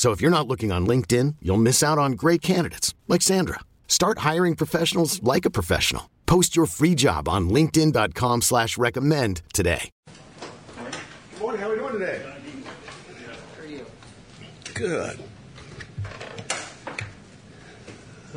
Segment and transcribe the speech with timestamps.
[0.00, 3.60] So if you're not looking on LinkedIn, you'll miss out on great candidates like Sandra.
[3.86, 6.08] Start hiring professionals like a professional.
[6.24, 9.90] Post your free job on LinkedIn.com slash recommend today.
[10.06, 12.22] Good morning, how are we doing today?
[12.24, 13.84] How are you?
[14.72, 15.20] Good.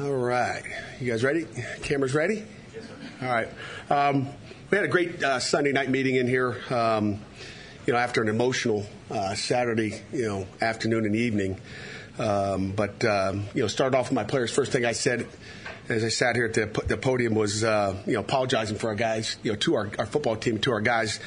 [0.02, 0.64] All right.
[1.00, 1.46] You guys ready?
[1.82, 2.44] Cameras ready?
[2.76, 3.26] Yes, sir.
[3.26, 3.48] All right.
[3.90, 4.28] Um,
[4.70, 6.58] we had a great uh, Sunday night meeting in here.
[6.70, 7.22] Um,
[7.86, 11.60] you know, after an emotional uh, Saturday, you know, afternoon and evening.
[12.20, 14.52] Um, but um, you know, started off with my players.
[14.52, 15.28] First thing I said
[15.90, 18.96] as I sat here at the, the podium was, uh, you know, apologizing for our
[18.96, 21.20] guys, you know, to our, our football team, to our guys,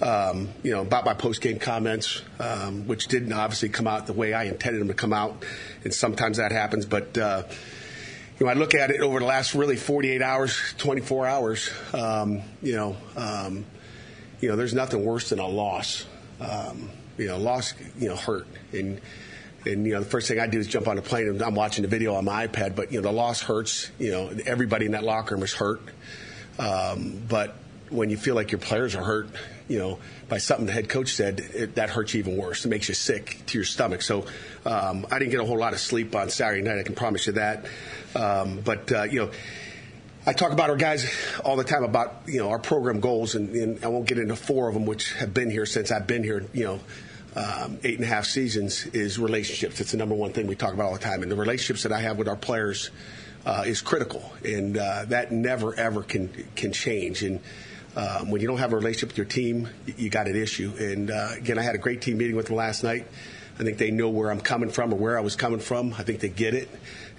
[0.00, 4.12] um, you know, about my post game comments, um, which didn't obviously come out the
[4.12, 5.44] way I intended them to come out,
[5.82, 6.86] and sometimes that happens.
[6.86, 7.42] But uh,
[8.38, 11.70] you know, I look at it over the last really 48 hours, 24 hours.
[11.92, 13.64] Um, you know, um,
[14.44, 16.04] you know, there's nothing worse than a loss.
[16.38, 18.46] Um, you know, loss, you know, hurt.
[18.72, 19.00] And,
[19.64, 21.54] and, you know, the first thing I do is jump on a plane and I'm
[21.54, 23.90] watching the video on my iPad, but, you know, the loss hurts.
[23.98, 25.80] You know, everybody in that locker room is hurt.
[26.58, 27.54] Um, but
[27.88, 29.28] when you feel like your players are hurt,
[29.66, 32.66] you know, by something the head coach said, it, that hurts you even worse.
[32.66, 34.02] It makes you sick to your stomach.
[34.02, 34.26] So
[34.66, 36.78] um, I didn't get a whole lot of sleep on Saturday night.
[36.78, 37.64] I can promise you that.
[38.14, 39.30] Um, but uh, you know,
[40.26, 41.12] I talk about our guys
[41.44, 44.36] all the time about you know our program goals, and, and, I won't get into
[44.36, 46.44] four of them, which have been here since I've been here.
[46.52, 46.80] You know.
[47.36, 49.80] Um, eight and a half seasons is relationships.
[49.80, 51.90] It's the number one thing we talk about all the time, and the relationships that
[51.90, 52.90] I have with our players
[53.44, 57.24] uh, is critical, and uh, that never ever can can change.
[57.24, 57.40] And
[57.96, 60.72] um, when you don't have a relationship with your team, you, got an issue.
[60.78, 63.08] And uh, again, I had a great team meeting with them last night.
[63.58, 65.94] I think they know where I'm coming from or where I was coming from.
[65.94, 66.68] I think they get it.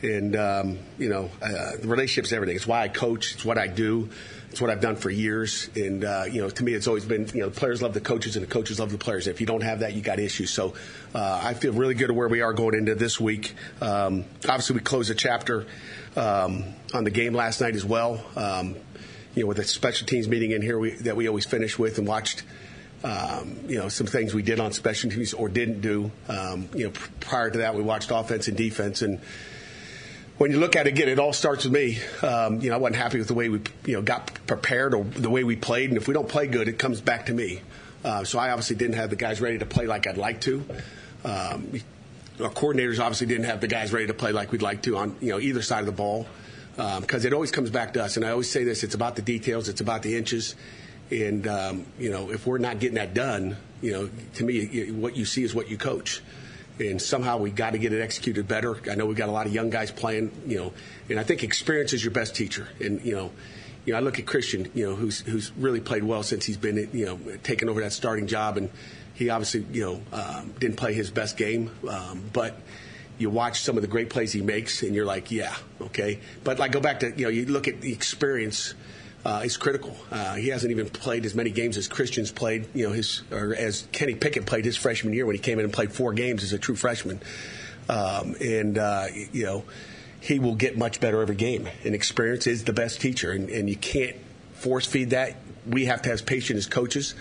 [0.02, 2.58] And, um, you know, uh, the relationship's everything.
[2.58, 3.34] It's why I coach.
[3.36, 4.10] It's what I do.
[4.52, 5.70] It's what I've done for years.
[5.76, 8.02] And, uh, you know, to me, it's always been, you know, the players love the
[8.02, 9.28] coaches and the coaches love the players.
[9.28, 10.52] If you don't have that, you got issues.
[10.52, 10.74] So
[11.14, 13.54] uh, I feel really good at where we are going into this week.
[13.82, 15.66] Um, obviously, we closed a chapter
[16.18, 18.24] um, on the game last night as well.
[18.36, 18.76] Um,
[19.36, 21.98] you know, with a special teams meeting in here we, that we always finish with
[21.98, 22.44] and watched–
[23.04, 26.12] um, you know, some things we did on special teams or didn't do.
[26.28, 29.02] Um, you know, prior to that, we watched offense and defense.
[29.02, 29.20] And
[30.38, 32.00] when you look at it again, it all starts with me.
[32.22, 35.04] Um, you know, I wasn't happy with the way we, you know, got prepared or
[35.04, 35.90] the way we played.
[35.90, 37.62] And if we don't play good, it comes back to me.
[38.04, 40.64] Uh, so I obviously didn't have the guys ready to play like I'd like to.
[41.24, 41.82] Um,
[42.42, 45.16] our coordinators obviously didn't have the guys ready to play like we'd like to on,
[45.22, 46.28] you know, either side of the ball.
[46.76, 48.18] Because um, it always comes back to us.
[48.18, 50.56] And I always say this it's about the details, it's about the inches.
[51.12, 55.16] And um, you know, if we're not getting that done, you know, to me, what
[55.16, 56.22] you see is what you coach.
[56.78, 58.78] And somehow we got to get it executed better.
[58.90, 60.74] I know we've got a lot of young guys playing, you know,
[61.10, 62.68] and I think experience is your best teacher.
[62.82, 63.32] And you know,
[63.86, 66.58] you know, I look at Christian, you know, who's who's really played well since he's
[66.58, 68.70] been, you know, taken over that starting job, and
[69.14, 72.60] he obviously, you know, um, didn't play his best game, um, but
[73.18, 76.20] you watch some of the great plays he makes, and you're like, yeah, okay.
[76.44, 78.74] But like, go back to, you know, you look at the experience
[79.26, 79.98] uh, is critical.
[80.12, 83.56] Uh, he hasn't even played as many games as Christian's played, you know, his or
[83.56, 86.44] as Kenny Pickett played his freshman year when he came in and played four games
[86.44, 87.20] as a true freshman.
[87.90, 89.66] Um, and uh, you know,
[90.22, 91.68] he will get much better every game.
[91.84, 94.16] And experience is the best teacher, and, and you can't
[94.54, 95.38] force feed that.
[95.68, 97.16] We have to have patience as coaches.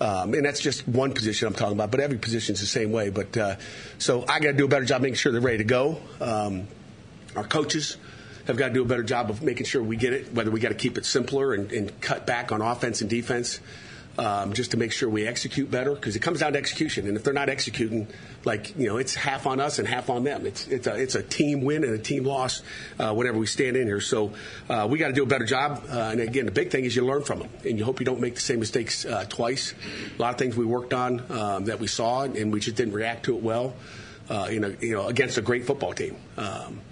[0.00, 2.90] Um, and that's just one position I'm talking about, but every position is the same
[2.92, 3.10] way.
[3.10, 3.56] But uh,
[3.98, 6.00] so I got to do a better job making sure they're ready to go.
[6.20, 6.66] Um,
[7.36, 7.98] our coaches,
[8.46, 10.60] have got to do a better job of making sure we get it, whether we
[10.60, 13.60] got to keep it simpler and, and cut back on offense and defense.
[14.18, 17.08] Um, just to make sure we execute better because it comes down to execution.
[17.08, 18.08] And if they're not executing,
[18.44, 20.44] like you know, it's half on us and half on them.
[20.44, 22.60] It's it's a it's a team win and a team loss
[22.98, 24.02] uh, whenever we stand in here.
[24.02, 24.34] So
[24.68, 25.84] uh, we got to do a better job.
[25.88, 28.04] Uh, and again, the big thing is you learn from them, and you hope you
[28.04, 29.72] don't make the same mistakes uh, twice.
[30.18, 32.92] A lot of things we worked on um, that we saw, and we just didn't
[32.92, 33.72] react to it well.
[34.28, 36.16] Uh, you know, you know, against a great football team.
[36.36, 36.82] Um,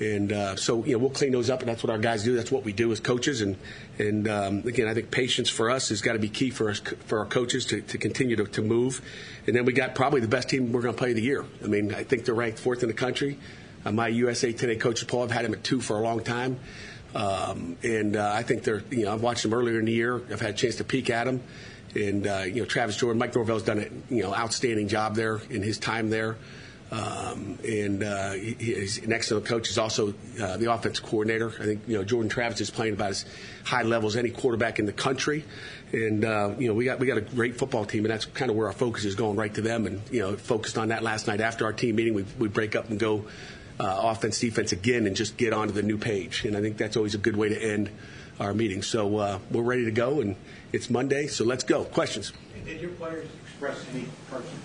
[0.00, 2.34] And uh, so, you know, we'll clean those up, and that's what our guys do.
[2.34, 3.42] That's what we do as coaches.
[3.42, 3.58] And
[3.98, 6.80] and um, again, I think patience for us has got to be key for us
[7.06, 9.02] for our coaches to, to continue to, to move.
[9.46, 11.44] And then we got probably the best team we're going to play the year.
[11.62, 13.38] I mean, I think they're ranked fourth in the country.
[13.84, 16.58] Uh, my USA Today coach, Paul, I've had him at two for a long time.
[17.14, 20.16] Um, and uh, I think they're, you know, I've watched them earlier in the year.
[20.30, 21.42] I've had a chance to peek at them.
[21.94, 25.40] And, uh, you know, Travis Jordan, Mike Norvell's done a, you know, outstanding job there
[25.50, 26.36] in his time there.
[26.90, 29.68] Um, and uh, he, he's an excellent coach.
[29.68, 31.52] He's also uh, the offensive coordinator.
[31.60, 33.24] I think you know Jordan Travis is playing about as
[33.64, 35.44] high level as any quarterback in the country.
[35.92, 38.50] And uh, you know we got we got a great football team, and that's kind
[38.50, 39.86] of where our focus is going right to them.
[39.86, 42.14] And you know focused on that last night after our team meeting.
[42.14, 43.24] We we break up and go
[43.78, 46.44] uh, offense defense again and just get onto the new page.
[46.44, 47.88] And I think that's always a good way to end
[48.40, 48.82] our meeting.
[48.82, 50.34] So uh, we're ready to go, and
[50.72, 51.84] it's Monday, so let's go.
[51.84, 52.32] Questions?
[52.64, 54.06] Did your players express any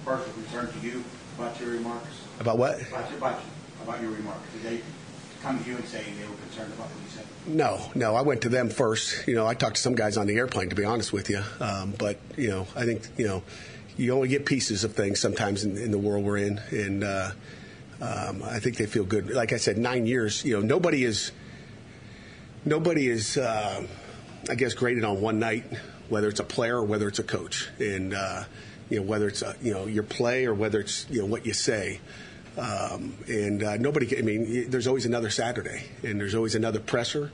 [0.03, 1.03] partial concern to you
[1.37, 2.07] about your remarks?
[2.39, 2.81] About what?
[2.81, 3.41] About your, about,
[3.83, 4.41] about your remarks.
[4.53, 4.81] Did they
[5.41, 7.25] come to you and say they were concerned about what you said?
[7.47, 8.15] No, no.
[8.15, 9.27] I went to them first.
[9.27, 11.41] You know, I talked to some guys on the airplane, to be honest with you.
[11.59, 13.43] Um, but you know, I think you know,
[13.97, 17.31] you only get pieces of things sometimes in, in the world we're in, and uh,
[18.01, 19.29] um, I think they feel good.
[19.29, 20.43] Like I said, nine years.
[20.43, 21.31] You know, nobody is
[22.65, 23.85] nobody is, uh,
[24.49, 25.65] I guess, graded on one night,
[26.09, 28.43] whether it's a player or whether it's a coach, and uh,
[28.89, 31.45] you know whether it's a, you know your play or whether it's you know what
[31.45, 31.99] you say.
[32.57, 37.31] Um, and uh, nobody, I mean, there's always another Saturday, and there's always another presser.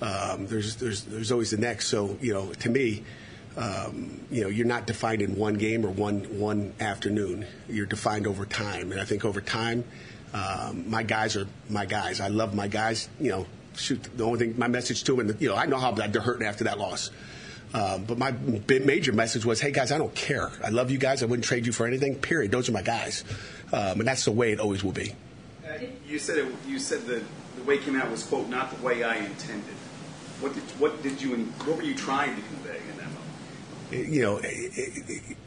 [0.00, 1.88] Um, there's there's there's always the next.
[1.88, 3.02] So you know, to me,
[3.56, 7.46] um, you know, you're not defined in one game or one one afternoon.
[7.68, 9.84] You're defined over time, and I think over time,
[10.32, 12.20] um, my guys are my guys.
[12.20, 13.08] I love my guys.
[13.20, 13.46] You know,
[13.76, 14.02] shoot.
[14.16, 16.46] The only thing, my message to them, and you know, I know how they're hurting
[16.46, 17.10] after that loss.
[17.74, 20.50] Um, but my major message was, hey guys, I don't care.
[20.62, 21.22] I love you guys.
[21.22, 22.16] I wouldn't trade you for anything.
[22.16, 22.50] Period.
[22.50, 23.24] Those are my guys,
[23.72, 25.14] um, and that's the way it always will be.
[25.66, 27.22] Uh, you said it, you said the
[27.56, 29.74] the way it came out was quote not the way I intended.
[30.40, 32.61] What did what did you what were you trying to moment?
[33.92, 34.40] You know,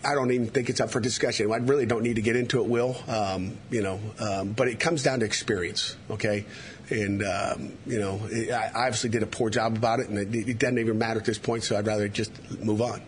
[0.04, 1.52] I don't even think it's up for discussion.
[1.52, 2.96] I really don't need to get into it, Will.
[3.08, 5.96] Um, you know, um, but it comes down to experience.
[6.12, 6.46] Okay,
[6.90, 8.20] and um, you know,
[8.54, 11.26] I obviously did a poor job about it, and it, it doesn't even matter at
[11.26, 11.64] this point.
[11.64, 13.02] So I'd rather just move on.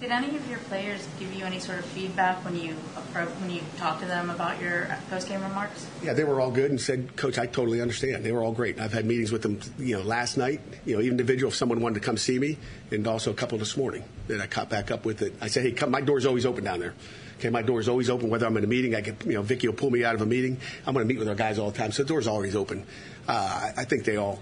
[0.00, 3.60] Did any of your players give you any sort of feedback when you when you
[3.78, 5.88] talked to them about your post game remarks?
[6.04, 8.78] Yeah, they were all good and said, "Coach, I totally understand." They were all great.
[8.78, 10.60] I've had meetings with them, you know, last night.
[10.84, 12.58] You know, individual if someone wanted to come see me,
[12.92, 15.34] and also a couple this morning that I caught back up with it.
[15.40, 16.94] I said, "Hey, come, my door's always open down there."
[17.40, 18.30] Okay, my door is always open.
[18.30, 20.20] Whether I'm in a meeting, I get you know Vicky will pull me out of
[20.20, 20.58] a meeting.
[20.86, 22.86] I'm going to meet with our guys all the time, so the door's always open.
[23.26, 24.40] Uh, I think they all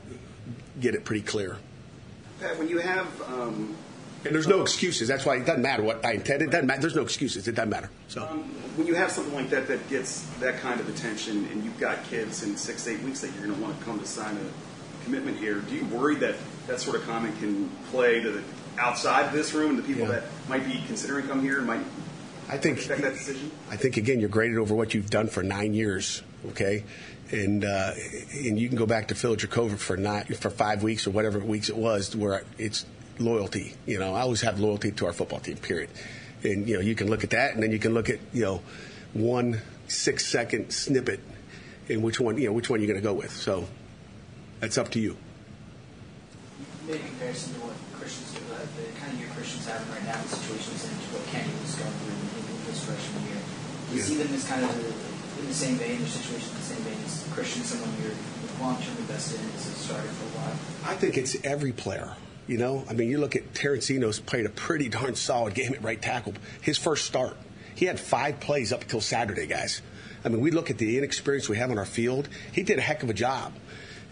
[0.80, 1.56] get it pretty clear.
[2.40, 3.74] Pat, when you have um,
[4.26, 5.08] and there's no excuses.
[5.08, 6.48] That's why it doesn't matter what I intended.
[6.48, 6.80] It doesn't matter.
[6.80, 7.48] There's no excuses.
[7.48, 7.90] It doesn't matter.
[8.08, 8.44] So um,
[8.76, 12.04] when you have something like that that gets that kind of attention, and you've got
[12.04, 15.04] kids in six eight weeks that you're going to want to come to sign a
[15.04, 16.34] commitment here, do you worry that
[16.66, 18.42] that sort of comment can play to the
[18.78, 20.20] outside of this room and the people yeah.
[20.20, 21.80] that might be considering come here and might
[22.48, 23.50] I think affect that decision?
[23.70, 26.22] I think again, you're graded over what you've done for nine years.
[26.50, 26.84] Okay,
[27.30, 27.92] and uh,
[28.32, 31.38] and you can go back to Phil Jurkovec for not for five weeks or whatever
[31.38, 32.86] weeks it was, where it's
[33.18, 33.74] loyalty.
[33.86, 35.56] You know, I always have loyalty to our football team.
[35.56, 35.90] Period.
[36.42, 38.44] And you know, you can look at that, and then you can look at you
[38.44, 38.62] know
[39.14, 41.20] one six second snippet,
[41.88, 43.32] and which one you know which one you're going to go with.
[43.32, 43.66] So
[44.60, 45.16] that's up to you.
[46.86, 50.22] Maybe comparison to what Christians, do, uh, the kind of year Christians having right now,
[50.22, 53.42] the situations in what Kenny was going through in his freshman year.
[53.42, 54.06] Do You yeah.
[54.06, 56.98] see them as kind of in the same vein, their situation in the same vein
[57.02, 58.14] as Christian, someone you're
[58.62, 60.56] long-term invested in as a starter for a while.
[60.86, 62.14] I think it's every player.
[62.46, 65.74] You know, I mean, you look at Terrence Enos played a pretty darn solid game
[65.74, 66.34] at right tackle.
[66.60, 67.36] His first start,
[67.74, 69.82] he had five plays up until Saturday, guys.
[70.24, 72.28] I mean, we look at the inexperience we have on our field.
[72.52, 73.52] He did a heck of a job.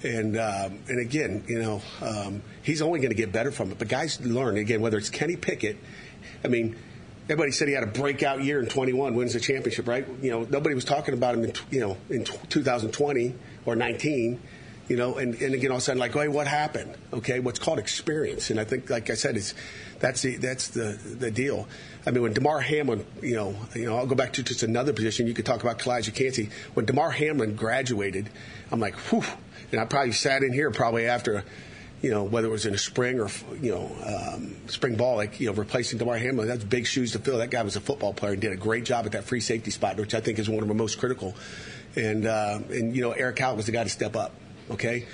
[0.03, 3.79] And um, and again, you know, um, he's only going to get better from it.
[3.79, 5.79] But guys learn again, whether it's Kenny Pickett.
[6.45, 6.77] I mean,
[7.25, 10.07] everybody said he had a breakout year in 21, wins the championship, right?
[10.21, 14.43] You know, nobody was talking about him in you know in 2020 or 19
[14.89, 16.95] you know, and, and again, all of a sudden, like, hey, what happened?
[17.13, 19.55] Okay, what's called experience, and I think, like I said, it's
[19.99, 21.67] that's the that's the the deal.
[22.07, 24.93] I mean, when Damar Hamlin, you know, you know, I'll go back to just another
[24.93, 25.27] position.
[25.27, 26.51] You could talk about Calijah Kancey.
[26.75, 28.29] When Damar Hamlin graduated,
[28.71, 29.25] I'm like, whew,
[29.73, 31.45] and I probably sat in here probably after.
[32.03, 33.31] You know, whether it was in the spring or
[33.63, 37.19] you know, um, spring ball, like you know, replacing Damar Hamlin, that's big shoes to
[37.19, 37.39] fill.
[37.39, 39.71] That guy was a football player and did a great job at that free safety
[39.71, 41.35] spot, which I think is one of the most critical.
[41.97, 44.33] And uh, and you know, Erick Hallett was the guy to step up
[44.71, 45.07] okay?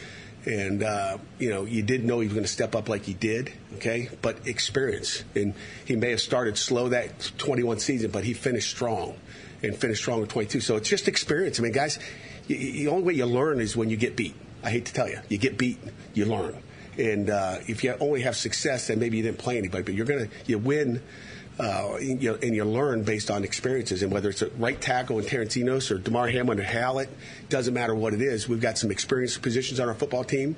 [0.46, 3.12] And, uh, you know, you didn't know he was going to step up like he
[3.12, 4.08] did, okay?
[4.22, 5.22] But experience.
[5.34, 5.54] And
[5.84, 9.16] he may have started slow that 21 season, but he finished strong
[9.62, 10.60] and finished strong in 22.
[10.60, 11.60] So it's just experience.
[11.60, 11.98] I mean, guys,
[12.46, 14.34] the only way you learn is when you get beat.
[14.62, 15.78] I hate to tell you, you get beat,
[16.14, 16.56] you learn.
[16.98, 19.82] And uh, if you only have success, then maybe you didn't play anybody.
[19.82, 21.02] But you're gonna you win.
[21.60, 25.18] Uh, you know, and you learn based on experiences, and whether it's a right tackle
[25.18, 27.10] in Terrence Enos or Damar Hamlin or Hallett,
[27.50, 28.48] doesn't matter what it is.
[28.48, 30.56] We've got some experienced positions on our football team,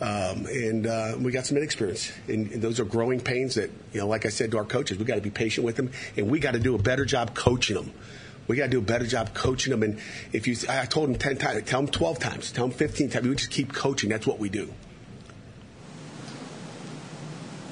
[0.00, 2.12] um, and uh, we got some inexperience.
[2.28, 4.98] And, and, those are growing pains that, you know, like I said to our coaches,
[4.98, 7.34] we got to be patient with them, and we got to do a better job
[7.34, 7.92] coaching them.
[8.46, 9.82] We got to do a better job coaching them.
[9.82, 9.98] And
[10.32, 13.26] if you, I told them 10 times, tell them 12 times, tell them 15 times.
[13.26, 14.10] We just keep coaching.
[14.10, 14.72] That's what we do.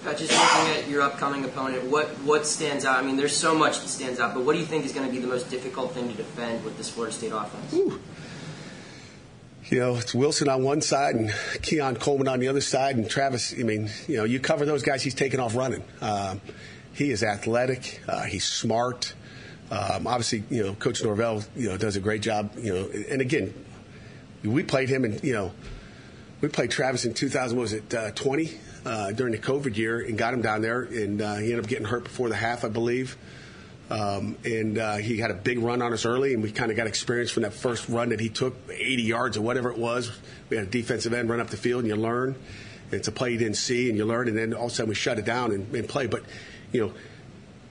[0.05, 2.99] Just looking at your upcoming opponent, what what stands out?
[2.99, 5.07] I mean, there's so much that stands out, but what do you think is going
[5.07, 7.73] to be the most difficult thing to defend with this Florida State offense?
[7.73, 7.99] Ooh.
[9.67, 11.33] You know, it's Wilson on one side and
[11.63, 13.55] Keon Coleman on the other side, and Travis.
[13.59, 15.83] I mean, you know, you cover those guys, he's taking off running.
[16.03, 16.37] Uh,
[16.93, 18.01] he is athletic.
[18.07, 19.15] Uh, he's smart.
[19.71, 22.53] Um, obviously, you know, Coach Norvell, you know, does a great job.
[22.59, 23.55] You know, and again,
[24.45, 25.53] we played him, and you know,
[26.43, 27.59] we played Travis in 2000.
[27.59, 28.53] was it uh, 20?
[28.85, 31.67] Uh, during the COVID year and got him down there, and uh, he ended up
[31.69, 33.17] getting hurt before the half, I believe.
[33.91, 36.77] Um, and uh, he had a big run on us early, and we kind of
[36.77, 40.11] got experience from that first run that he took, 80 yards or whatever it was.
[40.49, 42.37] We had a defensive end run up the field, and you learn.
[42.91, 44.89] It's a play you didn't see, and you learn, and then all of a sudden
[44.89, 46.07] we shut it down and, and play.
[46.07, 46.23] But,
[46.73, 46.93] you know,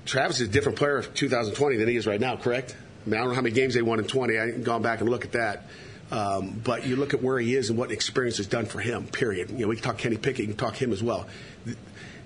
[0.05, 2.75] Travis is a different player of 2020 than he is right now, correct?
[3.05, 4.37] I mean, I don't know how many games they won in 20.
[4.37, 5.63] I haven't gone back and look at that.
[6.11, 9.07] Um, but you look at where he is and what experience has done for him.
[9.07, 9.49] Period.
[9.49, 11.27] You know, we can talk Kenny Pickett, you can talk him as well.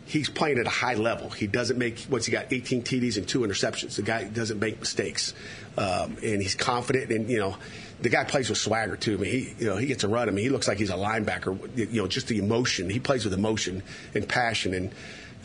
[0.05, 1.29] He's playing at a high level.
[1.29, 3.97] He doesn't make what's he got 18 TDs and two interceptions.
[3.97, 5.33] The guy doesn't make mistakes,
[5.77, 7.11] um, and he's confident.
[7.11, 7.57] And you know,
[8.01, 9.15] the guy plays with swagger too.
[9.15, 10.29] I mean, he you know he gets a run.
[10.29, 11.59] I mean, he looks like he's a linebacker.
[11.75, 12.89] You know, just the emotion.
[12.89, 13.83] He plays with emotion
[14.15, 14.91] and passion, and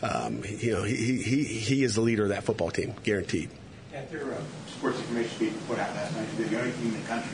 [0.01, 3.49] um, you know, he, he he is the leader of that football team, guaranteed.
[3.93, 4.37] At uh,
[4.67, 7.31] sports information people put out last night, the only team in the country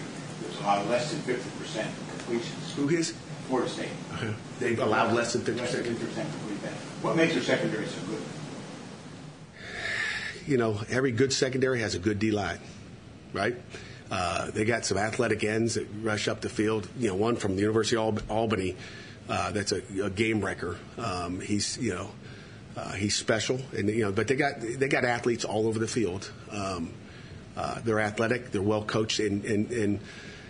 [0.62, 2.74] allowed less than 50% completions.
[2.75, 3.13] Who is?
[3.48, 3.89] Florida State.
[4.12, 4.32] Uh-huh.
[4.60, 5.58] They've allowed less than 50%.
[5.58, 6.74] Less than 50% complete that.
[7.01, 8.22] What makes their secondary so good?
[10.46, 12.60] You know, every good secondary has a good D line,
[13.34, 13.56] right?
[14.12, 16.88] Uh, they got some athletic ends that rush up the field.
[16.98, 18.75] You know, one from the University of Albany
[19.30, 20.78] uh, that's a, a, game wrecker.
[20.98, 22.10] Um, he's, you know,
[22.75, 25.88] uh, he's special, and you know, but they got they got athletes all over the
[25.88, 26.32] field.
[26.51, 26.94] Um,
[27.56, 30.00] uh, they're athletic, they're well coached, and, and, and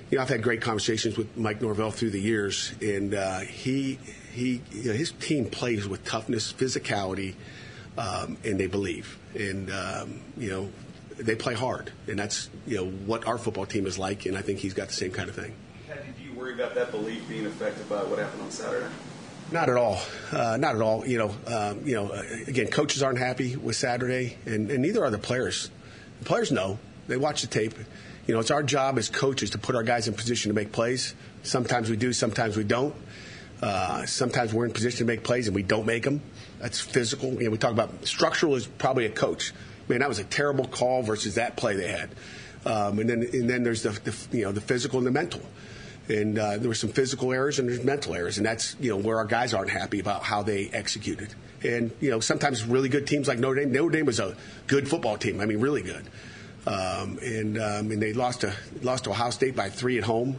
[0.10, 4.00] you know, I've had great conversations with Mike Norvell through the years, and uh, he
[4.32, 7.36] he you know, his team plays with toughness, physicality,
[7.98, 10.70] um, and they believe, and um, you know
[11.18, 14.42] they play hard, and that's you know what our football team is like, and I
[14.42, 15.54] think he's got the same kind of thing.
[15.88, 18.88] Do you worry about that belief being affected by what happened on Saturday?
[19.52, 20.00] Not at all.
[20.32, 21.06] Uh, not at all.
[21.08, 22.12] You know, um, you know.
[22.48, 25.72] Again, coaches aren't happy with Saturday, and, and neither are the players.
[26.20, 26.78] The players know.
[27.08, 27.74] They watch the tape
[28.30, 30.72] you know, it's our job as coaches to put our guys in position to make
[30.72, 31.16] plays.
[31.42, 32.94] Sometimes we do, sometimes we don't.
[33.60, 36.22] Uh, sometimes we're in position to make plays and we don't make them.
[36.60, 37.34] That's physical.
[37.34, 39.52] You know, we talk about structural is probably a coach.
[39.88, 42.12] Man, that was a terrible call versus that play they had.
[42.68, 45.42] Um, and then and then there's the, the, you know the physical and the mental.
[46.08, 48.98] And uh, there were some physical errors and there's mental errors, and that's you know
[48.98, 51.34] where our guys aren't happy about how they executed.
[51.64, 53.72] And you know sometimes really good teams like Notre Dame.
[53.72, 55.42] Notre Dame was a good football team.
[55.42, 56.06] I mean, really good.
[56.68, 60.36] Um, and um, and they lost to lost to Ohio State by three at home,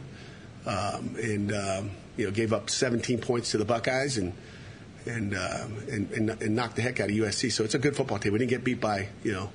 [0.65, 4.33] um, and um, you know gave up 17 points to the Buckeyes and
[5.05, 7.51] and, um, and, and and knocked the heck out of USC.
[7.51, 8.33] So it's a good football team.
[8.33, 9.49] We didn't get beat by you know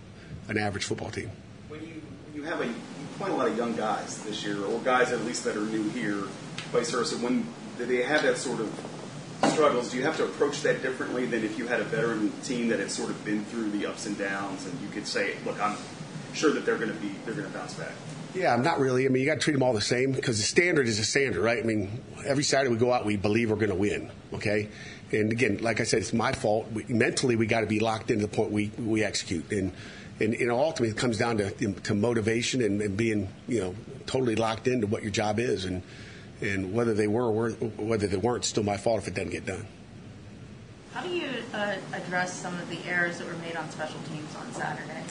[0.49, 1.31] an average football team.
[1.69, 2.03] When you
[2.35, 2.75] you have a you
[3.19, 5.89] point a lot of young guys this year, or guys at least that are new
[5.91, 6.25] here,
[6.73, 7.17] vice versa.
[7.19, 7.47] When
[7.79, 8.69] they have that sort of
[9.53, 12.69] struggles, do you have to approach that differently than if you had a veteran team
[12.69, 15.61] that had sort of been through the ups and downs, and you could say, "Look,
[15.61, 15.77] I'm
[16.37, 17.93] sure that they're going to be they're going to bounce back.
[18.35, 19.07] Yeah, I'm not really.
[19.07, 21.05] I mean, you got to treat them all the same because the standard is a
[21.05, 21.59] standard, right?
[21.59, 24.11] I mean, every Saturday we go out, we believe we're going to win.
[24.35, 24.69] Okay,
[25.11, 26.71] and again, like I said, it's my fault.
[26.73, 29.73] We, mentally, we got to be locked into the point we we execute, and
[30.21, 33.75] and you know, ultimately, it comes down to to motivation and, and being you know
[34.07, 35.83] totally locked into what your job is, and
[36.43, 39.47] and whether they were or whether they weren't, still my fault if it doesn't get
[39.47, 39.67] done.
[40.93, 44.35] How do you uh, address some of the errors that were made on special teams
[44.37, 45.03] on Saturday?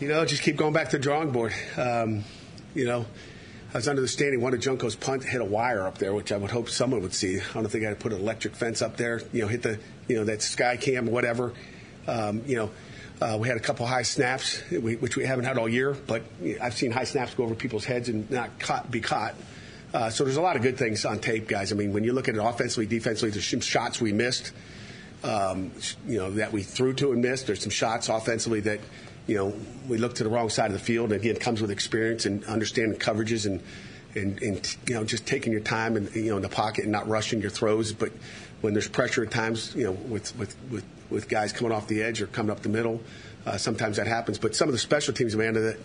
[0.00, 1.54] You know, just keep going back to the drawing board.
[1.76, 2.24] Um,
[2.74, 3.06] you know,
[3.72, 6.32] I was under the standing one of Junko's punt hit a wire up there, which
[6.32, 7.40] I would hope someone would see.
[7.40, 9.20] I don't think I'd put an electric fence up there.
[9.32, 11.52] You know, hit the you know that sky cam, whatever.
[12.06, 12.70] Um, you know,
[13.20, 16.22] uh, we had a couple high snaps, which we haven't had all year, but
[16.60, 19.34] I've seen high snaps go over people's heads and not caught, be caught.
[19.94, 21.72] Uh, so there's a lot of good things on tape, guys.
[21.72, 24.52] I mean, when you look at it offensively, defensively, there's some shots we missed,
[25.24, 25.72] um,
[26.06, 27.46] you know, that we threw to and missed.
[27.46, 28.80] There's some shots offensively that
[29.26, 29.54] you know,
[29.88, 31.12] we look to the wrong side of the field.
[31.12, 33.62] And again, it comes with experience and understanding coverages and,
[34.14, 36.92] and, and you know just taking your time and you know in the pocket and
[36.92, 37.92] not rushing your throws.
[37.92, 38.12] But
[38.60, 42.02] when there's pressure at times, you know with with with, with guys coming off the
[42.02, 43.00] edge or coming up the middle,
[43.44, 44.38] uh, sometimes that happens.
[44.38, 45.78] But some of the special teams, Amanda, that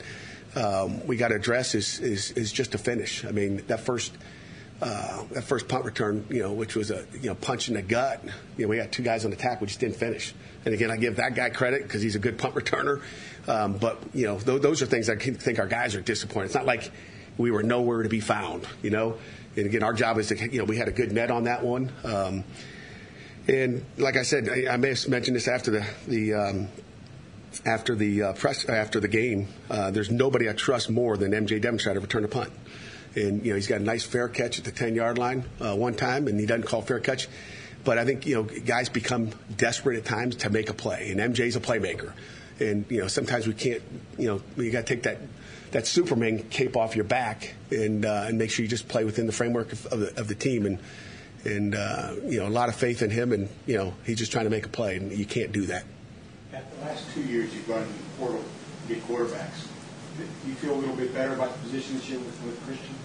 [0.56, 3.26] um, we got to address is, is is just a finish.
[3.26, 4.14] I mean that first.
[4.82, 7.84] Uh, that first punt return, you know, which was a you know punch in the
[7.84, 8.24] gut.
[8.58, 10.34] You know, we got two guys on tackle, we just didn't finish.
[10.66, 13.02] And again, I give that guy credit because he's a good punt returner.
[13.48, 16.48] Um, but you know, th- those are things I think our guys are disappointed.
[16.48, 16.92] It's not like
[17.38, 19.18] we were nowhere to be found, you know.
[19.56, 21.64] And again, our job is to, you know, we had a good net on that
[21.64, 21.92] one.
[22.04, 22.44] Um,
[23.48, 26.68] and like I said, I, I, may have mentioned this after the the um,
[27.66, 29.48] after the uh, press after the game.
[29.70, 32.52] Uh, there's nobody I trust more than MJ Devonshire to return a punt.
[33.15, 35.75] And you know he's got a nice fair catch at the 10 yard line uh,
[35.75, 37.27] one time, and he doesn't call fair catch.
[37.84, 41.20] But I think you know guys become desperate at times to make a play, and
[41.20, 42.13] MJ's a playmaker.
[42.60, 43.82] And you know sometimes we can't.
[44.18, 45.18] You know you got to take that
[45.72, 49.25] that Superman cape off your back and uh, and make sure you just play within
[49.25, 50.80] the framework of, of, the, of the team and
[51.44, 54.32] and uh, you know a lot of faith in him and you know he's just
[54.32, 55.86] trying to make a play and you can't do that.
[56.53, 58.44] At the last two years you've gone to the portal
[58.88, 59.68] to get quarterbacks.
[60.18, 62.96] Do you feel a little bit better about the position this year with, with Christian?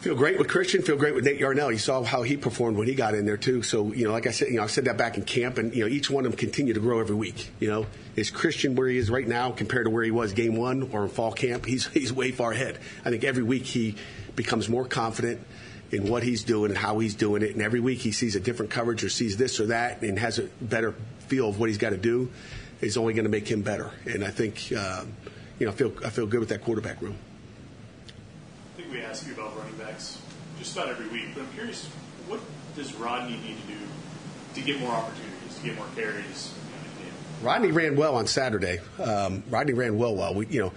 [0.00, 0.80] Feel great with Christian.
[0.80, 1.70] Feel great with Nate Yarnell.
[1.70, 3.62] You saw how he performed when he got in there too.
[3.62, 5.74] So you know, like I said, you know, I said that back in camp, and
[5.74, 7.50] you know, each one of them continue to grow every week.
[7.60, 10.56] You know, is Christian where he is right now compared to where he was game
[10.56, 11.66] one or in fall camp?
[11.66, 12.78] He's he's way far ahead.
[13.04, 13.96] I think every week he
[14.36, 15.46] becomes more confident
[15.92, 18.40] in what he's doing and how he's doing it, and every week he sees a
[18.40, 20.92] different coverage or sees this or that and has a better
[21.28, 22.30] feel of what he's got to do.
[22.80, 23.90] Is only going to make him better.
[24.06, 25.12] And I think, um,
[25.60, 27.16] you know, I feel I feel good with that quarterback room
[28.80, 30.20] I think we ask you about running backs
[30.58, 31.86] just about every week, but I'm curious,
[32.26, 32.40] what
[32.76, 33.78] does Rodney need to do
[34.54, 36.54] to get more opportunities, to get more carries?
[37.42, 38.80] Rodney ran well on Saturday.
[38.98, 40.14] Um, Rodney ran well.
[40.14, 40.72] Well, we you know,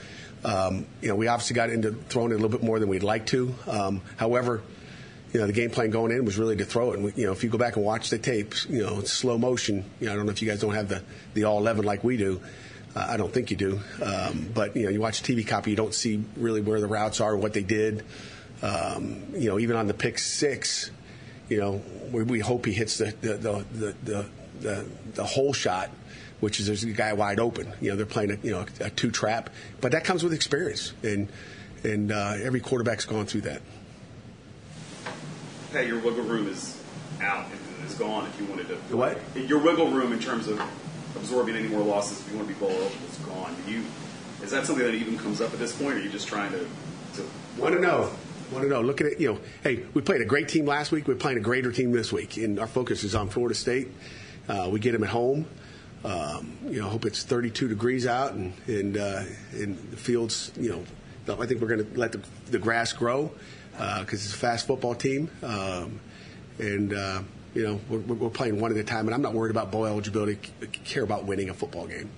[0.46, 3.04] um, you know, we obviously got into throwing it a little bit more than we'd
[3.04, 3.54] like to.
[3.68, 4.62] Um, however,
[5.34, 6.96] you know, the game plan going in was really to throw it.
[6.96, 9.12] And we, you know, if you go back and watch the tapes, you know, it's
[9.12, 9.84] slow motion.
[10.00, 11.02] You know, I don't know if you guys don't have the
[11.34, 12.42] the all eleven like we do.
[12.96, 13.80] Uh, I don't think you do.
[14.02, 17.22] Um, but you know, you watch TV copy, you don't see really where the routes
[17.22, 18.04] are, what they did.
[18.62, 20.92] Um, you know, even on the pick six,
[21.50, 24.26] you know, we, we hope he hits the the the the, the,
[24.62, 25.90] the, the hole shot
[26.44, 27.72] which is there's a guy wide open.
[27.80, 30.92] You know, they're playing a you know a two trap, but that comes with experience,
[31.02, 31.30] and
[31.86, 33.62] and uh, every quarterback's gone through that.
[35.72, 36.78] Hey, your wiggle room is
[37.22, 38.28] out and is gone.
[38.28, 39.18] If you wanted to, what?
[39.36, 40.62] Your wiggle room in terms of
[41.16, 43.56] absorbing any more losses if you want to be bowl eligible is gone.
[43.66, 43.84] Do you
[44.44, 46.52] is that something that even comes up at this point, or are you just trying
[46.52, 47.26] to, to
[47.58, 48.12] want to know?
[48.52, 48.82] Want to know?
[48.82, 49.20] Look at it.
[49.20, 51.08] You know, hey, we played a great team last week.
[51.08, 53.88] We're playing a greater team this week, and our focus is on Florida State.
[54.50, 55.46] Uh, we get them at home.
[56.04, 59.24] Um, you know, I hope it's 32 degrees out, and and uh,
[59.54, 60.52] and the fields.
[60.60, 60.84] You
[61.28, 62.22] know, I think we're going to let the,
[62.52, 63.32] the grass grow
[63.72, 66.02] because uh, it's a fast football team, um,
[66.60, 67.22] and uh,
[67.54, 69.86] you know, we're, we're, playing one at a time, and I'm not worried about bowl
[69.86, 70.40] eligibility.
[70.62, 72.10] I care about winning a football game,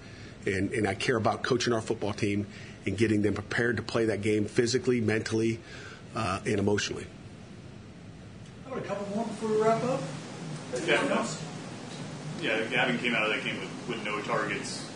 [0.45, 2.47] and and I care about coaching our football team
[2.85, 5.59] and getting them prepared to play that game physically, mentally,
[6.15, 7.05] uh, and emotionally.
[8.65, 10.01] How about a couple more before we wrap up?
[10.87, 11.27] Yeah,
[12.41, 12.63] yeah.
[12.65, 14.89] Gavin came out of that game with, with no targets.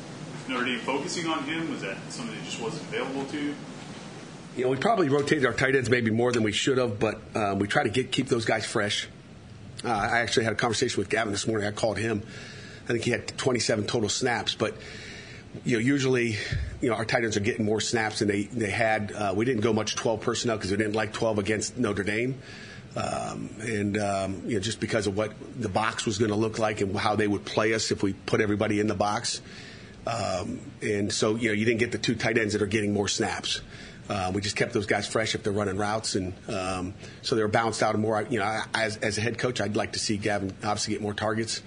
[0.48, 3.54] Notre Dame focusing on him was that something that just wasn't available to?
[4.56, 7.22] You know, we probably rotated our tight ends maybe more than we should have, but
[7.36, 9.08] um, we try to get keep those guys fresh.
[9.84, 11.68] Uh, I actually had a conversation with Gavin this morning.
[11.68, 12.22] I called him.
[12.84, 14.76] I think he had 27 total snaps, but
[15.64, 16.38] you know, usually,
[16.82, 19.12] you know, our tight ends are getting more snaps than they they had.
[19.12, 22.36] Uh, we didn't go much 12 personnel because we didn't like 12 against Notre Dame,
[22.96, 26.60] um, and um, you know, just because of what the box was going to look
[26.60, 29.42] like and how they would play us if we put everybody in the box.
[30.08, 32.94] Um, and so, you know, you didn't get the two tight ends that are getting
[32.94, 33.62] more snaps.
[34.10, 37.44] Uh, we just kept those guys fresh if they're running routes, and um, so they
[37.44, 38.26] were bounced out more.
[38.28, 41.02] You know, I, as, as a head coach, I'd like to see Gavin obviously get
[41.02, 41.62] more targets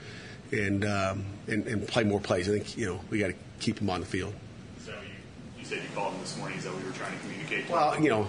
[0.50, 2.48] and um, and, and, play more plays.
[2.48, 4.34] I think you know we got to keep him on the field.
[4.84, 6.58] So you, you said you called him this morning.
[6.58, 7.70] Is that we were trying to communicate?
[7.70, 8.26] Well, you know,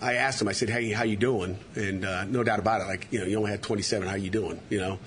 [0.00, 0.48] I asked him.
[0.48, 3.24] I said, "Hey, how you doing?" And uh, no doubt about it, like you know,
[3.24, 4.06] you only had 27.
[4.06, 4.60] How you doing?
[4.68, 4.98] You know,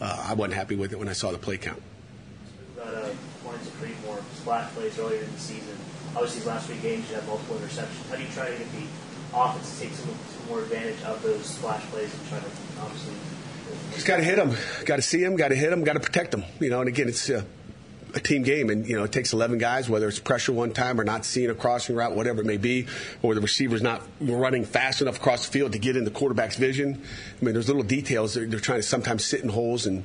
[0.00, 1.82] uh, I wasn't happy with it when I saw the play count.
[2.76, 3.08] About uh,
[3.44, 5.76] wanting to create more splash plays earlier in the season
[6.18, 8.10] obviously last three games you had multiple interceptions.
[8.10, 8.82] How do you try to get the
[9.34, 12.46] offense to take some, some more advantage of those splash plays and try to
[12.80, 13.14] obviously?
[13.94, 14.56] Just got to hit them.
[14.84, 15.36] Got to see them.
[15.36, 15.84] Got to hit them.
[15.84, 16.44] Got to protect them.
[16.58, 17.44] You know, and again, it's a,
[18.14, 21.00] a team game, and you know it takes 11 guys, whether it's pressure one time
[21.00, 22.86] or not seeing a crossing route, whatever it may be,
[23.22, 26.56] or the receiver's not running fast enough across the field to get in the quarterback's
[26.56, 27.02] vision.
[27.40, 30.04] I mean, there's little details that they're trying to sometimes sit in holes and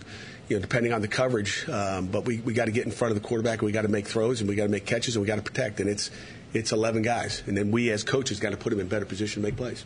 [0.53, 1.67] you know, depending on the coverage.
[1.67, 3.81] Um, but we, we got to get in front of the quarterback and we got
[3.81, 5.79] to make throws and we got to make catches and we got to protect.
[5.79, 6.11] And it's
[6.53, 7.41] it's 11 guys.
[7.47, 9.83] And then we as coaches got to put them in better position to make plays.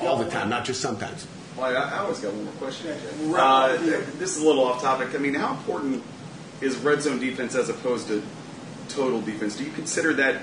[0.00, 1.26] all the time, not just sometimes.
[1.58, 2.96] Well, I, I always got one more question.
[3.34, 3.76] Uh,
[4.18, 5.14] this is a little off topic.
[5.14, 6.02] I mean, how important
[6.62, 8.22] is red zone defense as opposed to
[8.88, 9.56] total defense?
[9.56, 10.40] Do you consider that,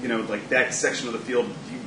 [0.00, 1.46] you know, like that section of the field?
[1.46, 1.80] Do you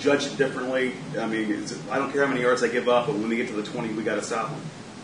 [0.00, 0.94] judge it differently?
[1.16, 3.36] I mean, it's, I don't care how many yards I give up, but when we
[3.36, 4.60] get to the twenty, we got to stop them.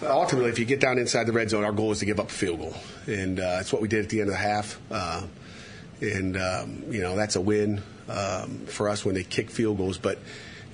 [0.07, 2.29] Ultimately, if you get down inside the red zone, our goal is to give up
[2.29, 2.75] a field goal,
[3.07, 4.81] and uh, that's what we did at the end of the half.
[4.91, 5.23] Uh,
[6.01, 9.99] and um, you know that's a win um, for us when they kick field goals.
[9.99, 10.19] But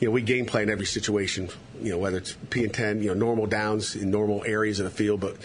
[0.01, 1.49] you know we game plan every situation.
[1.81, 4.85] You know whether it's P and ten, you know normal downs in normal areas of
[4.85, 5.37] the field, but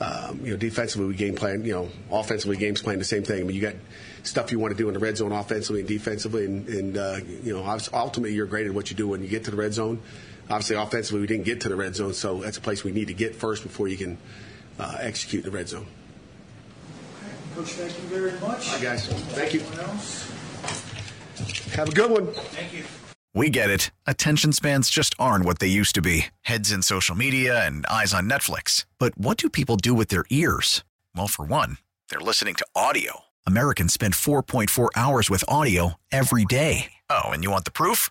[0.00, 1.64] um, you know defensively we game plan.
[1.64, 3.40] You know offensively games plan the same thing.
[3.40, 3.76] I mean you got
[4.22, 7.18] stuff you want to do in the red zone offensively and defensively, and, and uh,
[7.42, 10.00] you know ultimately you're at what you do when you get to the red zone.
[10.50, 13.06] Obviously, offensively, we didn't get to the red zone, so that's a place we need
[13.06, 14.18] to get first before you can
[14.80, 15.86] uh, execute the red zone.
[17.54, 18.68] Coach, thank you very much.
[18.68, 19.06] Hi, guys.
[19.06, 19.60] Thank you.
[19.80, 20.30] Else?
[21.74, 22.26] Have a good one.
[22.26, 22.84] Thank you.
[23.32, 23.92] We get it.
[24.08, 28.12] Attention spans just aren't what they used to be heads in social media and eyes
[28.12, 28.86] on Netflix.
[28.98, 30.82] But what do people do with their ears?
[31.14, 33.20] Well, for one, they're listening to audio.
[33.46, 36.92] Americans spend 4.4 hours with audio every day.
[37.08, 38.10] Oh, and you want the proof?